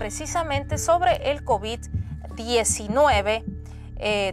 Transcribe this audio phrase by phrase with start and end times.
[0.00, 3.44] precisamente sobre el COVID-19.
[3.98, 4.32] Eh,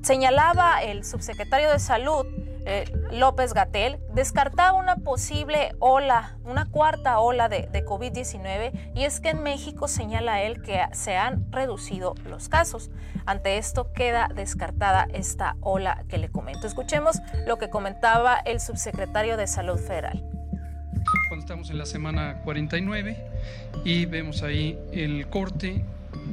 [0.00, 2.24] señalaba el subsecretario de Salud,
[2.66, 9.18] eh, López Gatel, descartaba una posible ola, una cuarta ola de, de COVID-19 y es
[9.18, 12.92] que en México señala él que se han reducido los casos.
[13.26, 16.68] Ante esto queda descartada esta ola que le comento.
[16.68, 20.41] Escuchemos lo que comentaba el subsecretario de Salud Federal.
[21.52, 23.14] Estamos en la semana 49
[23.84, 25.84] y vemos ahí el corte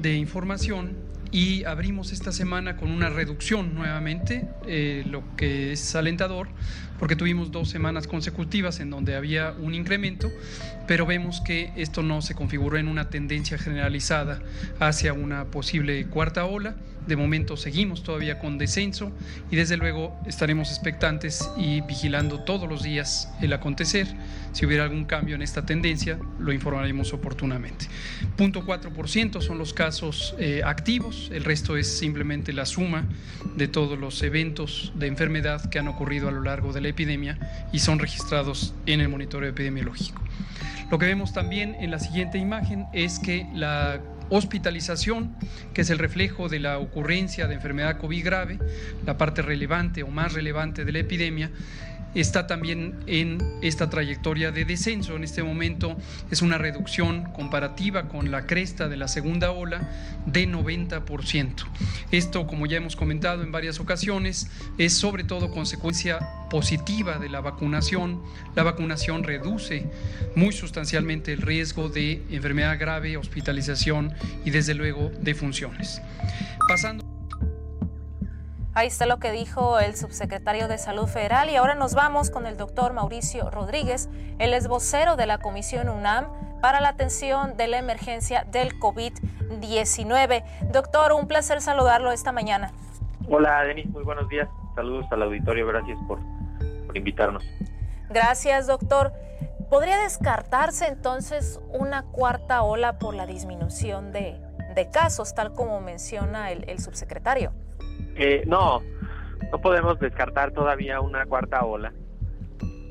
[0.02, 0.96] de información
[1.30, 6.48] y abrimos esta semana con una reducción nuevamente, eh, lo que es alentador,
[7.00, 10.32] porque tuvimos dos semanas consecutivas en donde había un incremento,
[10.88, 14.42] pero vemos que esto no se configuró en una tendencia generalizada
[14.80, 16.76] hacia una posible cuarta ola.
[17.08, 19.12] De momento seguimos todavía con descenso
[19.50, 24.08] y desde luego estaremos expectantes y vigilando todos los días el acontecer.
[24.52, 27.86] Si hubiera algún cambio en esta tendencia, lo informaremos oportunamente.
[28.38, 33.06] 0.4% son los casos eh, activos, el resto es simplemente la suma
[33.56, 37.38] de todos los eventos de enfermedad que han ocurrido a lo largo de la epidemia
[37.72, 40.22] y son registrados en el monitoreo epidemiológico.
[40.92, 45.36] Lo que vemos también en la siguiente imagen es que la hospitalización,
[45.74, 48.60] que es el reflejo de la ocurrencia de enfermedad COVID grave,
[49.06, 51.52] la parte relevante o más relevante de la epidemia,
[52.16, 55.16] está también en esta trayectoria de descenso.
[55.16, 55.98] En este momento
[56.32, 59.90] es una reducción comparativa con la cresta de la segunda ola
[60.26, 61.54] de 90%.
[62.12, 66.20] Esto, como ya hemos comentado en varias ocasiones, es sobre todo consecuencia
[66.50, 68.22] positiva de la vacunación.
[68.56, 69.86] La vacunación reduce
[70.36, 74.14] muy sustancialmente el riesgo de enfermedad grave, hospitalización
[74.46, 76.02] y desde luego de funciones.
[76.68, 77.09] Pasando
[78.76, 82.46] Ahí está lo que dijo el subsecretario de Salud Federal y ahora nos vamos con
[82.46, 84.10] el doctor Mauricio Rodríguez.
[84.38, 86.28] Él es vocero de la Comisión UNAM
[86.62, 90.44] para la atención de la emergencia del COVID-19.
[90.72, 92.72] Doctor, un placer saludarlo esta mañana.
[93.28, 94.48] Hola, Denis, muy buenos días.
[94.76, 96.20] Saludos al auditorio, gracias por,
[96.86, 97.44] por invitarnos.
[98.10, 99.14] Gracias, doctor.
[99.72, 104.40] ¿Podría descartarse entonces una cuarta ola por la disminución de,
[104.76, 107.52] de casos, tal como menciona el, el subsecretario?
[108.46, 108.82] No,
[109.52, 111.94] no podemos descartar todavía una cuarta ola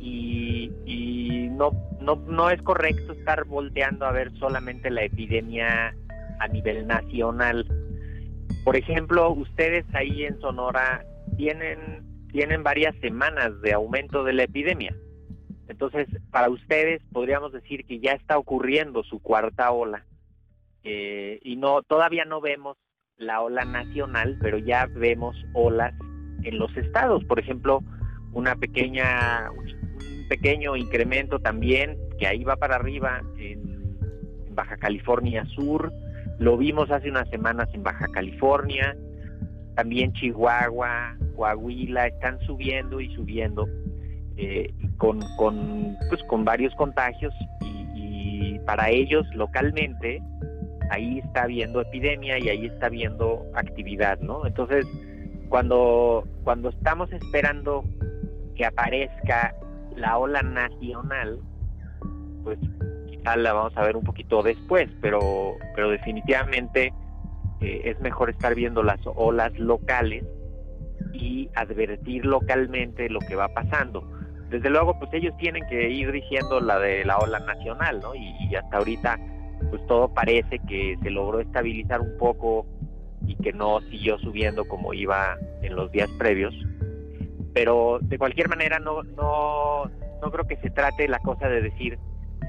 [0.00, 5.94] y, y no, no, no es correcto estar volteando a ver solamente la epidemia
[6.40, 7.66] a nivel nacional.
[8.64, 11.04] Por ejemplo, ustedes ahí en Sonora
[11.36, 14.94] tienen, tienen varias semanas de aumento de la epidemia.
[15.68, 20.06] Entonces, para ustedes podríamos decir que ya está ocurriendo su cuarta ola
[20.84, 22.78] eh, y no todavía no vemos
[23.18, 25.92] la ola nacional, pero ya vemos olas
[26.44, 27.24] en los estados.
[27.24, 27.82] Por ejemplo,
[28.32, 33.76] una pequeña, un pequeño incremento también, que ahí va para arriba en,
[34.54, 35.92] Baja California Sur.
[36.40, 38.96] Lo vimos hace unas semanas en Baja California.
[39.76, 43.68] También Chihuahua, Coahuila están subiendo y subiendo
[44.36, 50.20] eh, con, con, pues, con varios contagios y, y para ellos localmente
[50.90, 54.46] ahí está habiendo epidemia y ahí está habiendo actividad, ¿no?
[54.46, 54.86] Entonces,
[55.48, 57.84] cuando, cuando estamos esperando
[58.54, 59.54] que aparezca
[59.96, 61.38] la ola nacional,
[62.44, 62.58] pues
[63.08, 66.92] quizá la vamos a ver un poquito después, pero, pero definitivamente
[67.60, 70.24] eh, es mejor estar viendo las olas locales
[71.12, 74.02] y advertir localmente lo que va pasando.
[74.50, 78.14] Desde luego, pues ellos tienen que ir diciendo la de la ola nacional, ¿no?
[78.14, 79.18] Y, y hasta ahorita
[79.70, 82.66] pues todo parece que se logró estabilizar un poco
[83.26, 86.54] y que no siguió subiendo como iba en los días previos.
[87.54, 89.90] Pero de cualquier manera no, no,
[90.22, 91.98] no creo que se trate la cosa de decir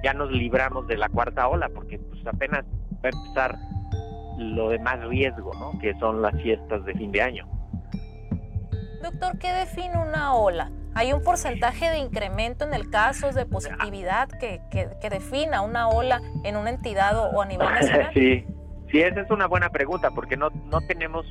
[0.04, 2.64] ya nos libramos de la cuarta ola, porque pues apenas
[3.04, 3.56] va a empezar
[4.38, 5.78] lo de más riesgo, ¿no?
[5.80, 7.48] que son las fiestas de fin de año.
[9.02, 10.72] Doctor, ¿qué define una ola?
[10.96, 16.22] ¿Hay un porcentaje de incremento en el caso de positividad que, que, defina una ola
[16.44, 18.12] en una entidad o, a nivel nacional?
[18.14, 18.46] Sí,
[18.92, 21.26] sí, esa es una buena pregunta porque no, no tenemos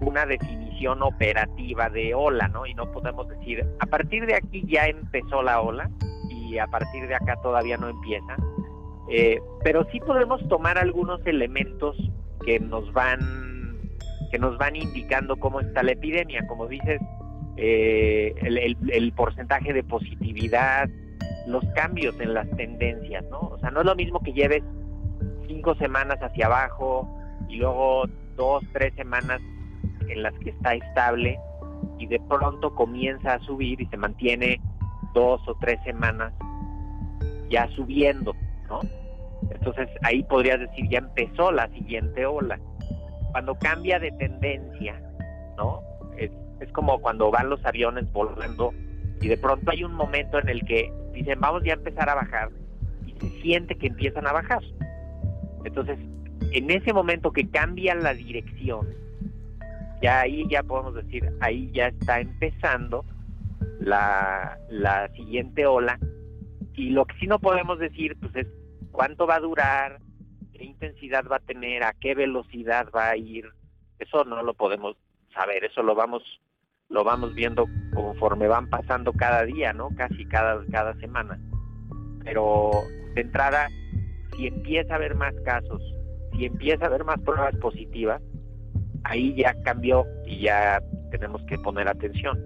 [0.00, 2.66] una definición operativa de ola, ¿no?
[2.66, 5.90] Y no podemos decir, a partir de aquí ya empezó la ola
[6.30, 8.36] y a partir de acá todavía no empieza.
[9.10, 11.96] Eh, pero sí podemos tomar algunos elementos
[12.44, 13.48] que nos van
[14.30, 16.46] que nos van indicando cómo está la epidemia.
[16.46, 17.00] Como dices,
[17.60, 20.88] eh, el, porcentaje de positividad,
[21.48, 23.40] los cambios en las tendencias, ¿no?
[23.40, 24.62] O sea, no es lo mismo que lleves
[25.48, 27.08] cinco semanas hacia abajo
[27.48, 28.04] y luego
[28.36, 29.40] dos, tres semanas
[30.08, 31.36] en las que está estable
[31.98, 34.60] y de pronto comienza a subir y se mantiene
[35.12, 36.32] dos o tres semanas
[37.50, 38.36] ya subiendo,
[38.68, 38.82] ¿no?
[39.50, 42.56] Entonces ahí podrías decir ya empezó la siguiente ola.
[43.32, 45.02] Cuando cambia de tendencia,
[45.56, 45.87] ¿no?
[46.60, 48.72] Es, como cuando van los aviones volando
[49.20, 52.14] y de pronto hay un momento en el que dicen vamos ya a empezar a
[52.14, 52.50] bajar
[53.06, 54.62] y se siente que empiezan a bajar.
[55.64, 55.98] Entonces,
[56.52, 58.86] en ese momento que cambia la dirección,
[60.00, 63.04] ya ahí ya podemos decir, ahí ya está empezando
[63.80, 65.98] la, la siguiente ola.
[66.74, 68.46] Y lo que sí no podemos decir, pues es
[68.92, 69.98] cuánto va a durar,
[70.52, 73.46] qué intensidad va a tener, a qué velocidad va a ir.
[73.98, 74.96] Eso no lo podemos
[75.34, 76.22] saber, eso lo vamos
[76.88, 79.90] lo vamos viendo conforme van pasando cada día, ¿no?
[79.96, 81.38] Casi cada cada semana.
[82.24, 82.70] Pero
[83.14, 83.68] de entrada,
[84.36, 85.82] si empieza a haber más casos,
[86.32, 88.22] si empieza a haber más pruebas positivas,
[89.04, 90.80] ahí ya cambió y ya
[91.10, 92.38] tenemos que poner atención.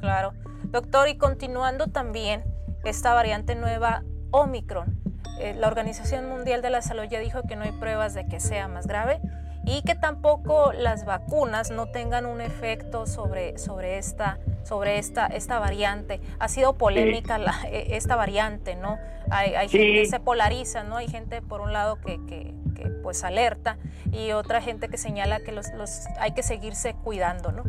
[0.00, 0.32] Claro.
[0.64, 2.44] Doctor, y continuando también
[2.84, 4.98] esta variante nueva Omicron,
[5.40, 8.40] eh, la Organización Mundial de la Salud ya dijo que no hay pruebas de que
[8.40, 9.20] sea más grave
[9.64, 15.58] y que tampoco las vacunas no tengan un efecto sobre, sobre, esta, sobre esta, esta
[15.58, 16.20] variante.
[16.38, 17.38] Ha sido polémica
[17.70, 18.98] e, esta variante, ¿no?
[19.30, 20.96] Hay, hay gente que se polariza, ¿no?
[20.96, 23.76] Hay gente por un lado que, que, que, pues alerta
[24.10, 27.64] y otra gente que señala que los, los hay que seguirse cuidando, ¿no?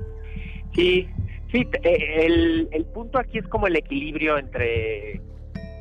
[0.73, 1.09] Sí,
[1.51, 5.21] sí, eh, el, el punto aquí es como el equilibrio entre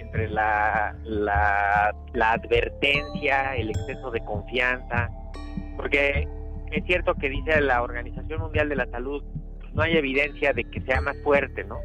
[0.00, 5.08] entre la, la, la advertencia, el exceso de confianza,
[5.80, 6.28] porque
[6.72, 9.24] es cierto que dice la Organización Mundial de la Salud,
[9.60, 11.78] pues, no hay evidencia de que sea más fuerte, ¿no?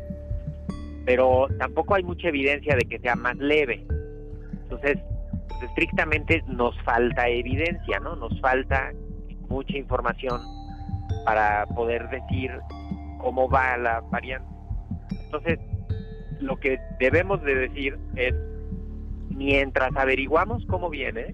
[1.05, 3.85] Pero tampoco hay mucha evidencia de que sea más leve.
[4.63, 4.97] Entonces,
[5.47, 8.17] pues, estrictamente nos falta evidencia, ¿no?
[8.17, 8.91] Nos falta
[9.47, 10.41] mucha información
[11.23, 12.51] para poder decir
[13.19, 14.49] cómo va la variante.
[15.23, 15.57] Entonces,
[16.41, 18.35] lo que debemos de decir es,
[19.29, 21.33] mientras averiguamos cómo viene,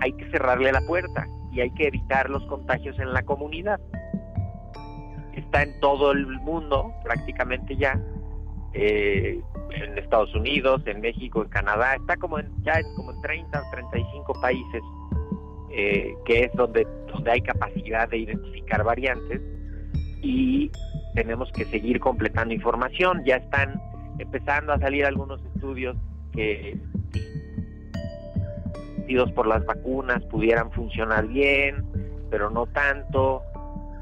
[0.00, 3.80] hay que cerrarle la puerta y hay que evitar los contagios en la comunidad.
[5.34, 8.00] Está en todo el mundo prácticamente ya,
[8.72, 13.20] eh, en Estados Unidos, en México, en Canadá, está como en, ya es como en
[13.22, 14.82] 30 o 35 países,
[15.72, 19.40] eh, que es donde, donde hay capacidad de identificar variantes
[20.22, 20.70] y
[21.14, 23.22] tenemos que seguir completando información.
[23.24, 23.80] Ya están
[24.18, 25.96] empezando a salir algunos estudios
[26.32, 26.78] que
[29.34, 31.84] por las vacunas pudieran funcionar bien,
[32.30, 33.42] pero no tanto.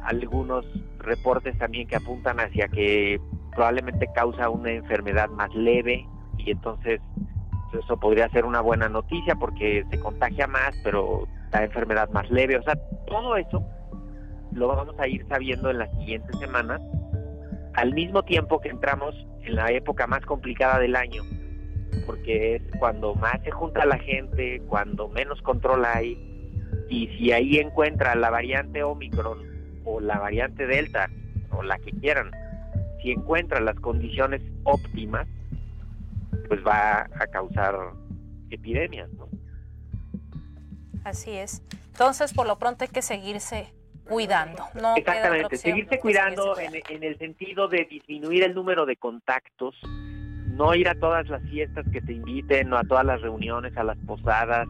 [0.04, 0.64] Algunos
[0.98, 3.20] reportes también que apuntan hacia que
[3.54, 6.06] probablemente causa una enfermedad más leve
[6.38, 7.00] y entonces
[7.78, 12.56] eso podría ser una buena noticia porque se contagia más, pero la enfermedad más leve.
[12.56, 12.74] O sea,
[13.06, 13.62] todo eso
[14.52, 16.80] lo vamos a ir sabiendo en las siguientes semanas,
[17.74, 21.22] al mismo tiempo que entramos en la época más complicada del año,
[22.06, 26.28] porque es cuando más se junta la gente, cuando menos control hay,
[26.88, 29.38] y si ahí encuentra la variante Omicron
[29.84, 31.10] o la variante Delta
[31.50, 32.30] o la que quieran,
[33.02, 35.26] si encuentra las condiciones óptimas,
[36.48, 37.74] pues va a causar
[38.50, 39.28] epidemias, ¿no?
[41.04, 41.62] Así es.
[41.92, 43.72] Entonces, por lo pronto hay que seguirse
[44.04, 44.64] cuidando.
[44.74, 49.74] No Exactamente, seguirse cuidando en, en, el sentido de disminuir el número de contactos,
[50.58, 53.84] no ir a todas las fiestas que te inviten, no a todas las reuniones, a
[53.84, 54.66] las posadas.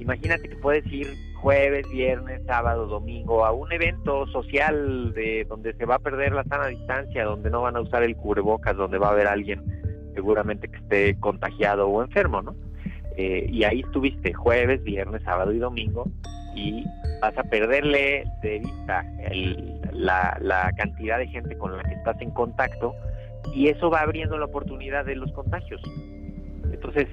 [0.00, 1.06] Imagínate que puedes ir
[1.40, 6.42] jueves, viernes, sábado, domingo a un evento social de donde se va a perder la
[6.44, 9.62] sana distancia, donde no van a usar el cubrebocas, donde va a haber alguien
[10.14, 12.56] seguramente que esté contagiado o enfermo, ¿no?
[13.16, 16.06] Eh, y ahí estuviste jueves, viernes, sábado y domingo
[16.54, 16.84] y
[17.20, 19.04] vas a perderle de vista
[19.92, 22.94] la, la cantidad de gente con la que estás en contacto
[23.54, 25.80] y eso va abriendo la oportunidad de los contagios.
[26.72, 27.06] Entonces,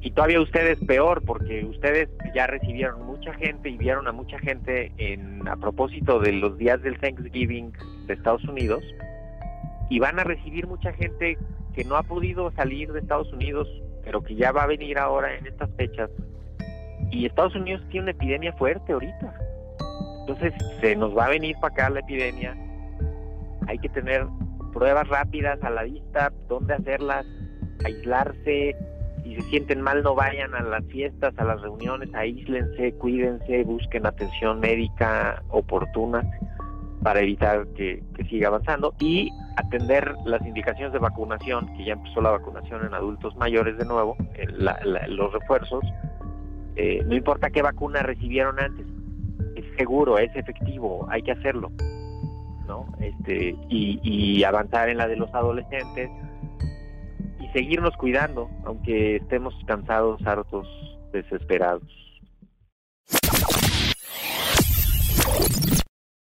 [0.00, 4.92] y todavía ustedes peor, porque ustedes ya recibieron mucha gente y vieron a mucha gente
[4.96, 7.72] en, a propósito de los días del Thanksgiving
[8.06, 8.82] de Estados Unidos,
[9.90, 11.36] y van a recibir mucha gente
[11.74, 13.68] que no ha podido salir de Estados Unidos,
[14.02, 16.10] pero que ya va a venir ahora en estas fechas.
[17.10, 19.34] Y Estados Unidos tiene una epidemia fuerte ahorita.
[20.20, 22.56] Entonces se nos va a venir para acá la epidemia.
[23.66, 24.26] Hay que tener
[24.74, 27.24] pruebas rápidas a la vista, dónde hacerlas,
[27.84, 28.76] aislarse,
[29.22, 34.04] si se sienten mal no vayan a las fiestas, a las reuniones, aíslense, cuídense, busquen
[34.04, 36.22] atención médica oportuna
[37.02, 42.30] para evitar que, siga avanzando y atender las indicaciones de vacunación, que ya empezó la
[42.30, 44.16] vacunación en adultos mayores de nuevo,
[45.08, 45.84] los refuerzos,
[46.76, 48.86] eh, no importa qué vacuna recibieron antes,
[49.54, 51.70] es seguro, es efectivo, hay que hacerlo.
[52.66, 52.86] ¿No?
[53.00, 56.10] Este, y, avanzar en la de los adolescentes
[57.40, 60.66] y seguirnos cuidando, aunque estemos cansados, hartos
[61.12, 62.03] desesperados.